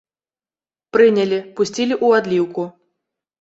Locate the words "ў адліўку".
2.05-2.67